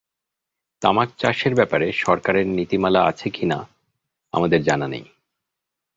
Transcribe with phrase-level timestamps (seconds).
[0.81, 3.59] তামাক চাষের ব্যাপারে সরকারের নীতিমালা আছে কি না
[4.33, 5.05] আমাদের জানা নেই।